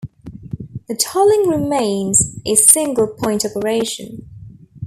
The 0.87 0.95
tolling 0.95 1.47
remains 1.47 2.39
a 2.43 2.55
single 2.55 3.05
point 3.05 3.45
operation. 3.45 4.27